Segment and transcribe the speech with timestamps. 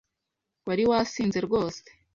[0.67, 1.81] Wari wasinze rwose?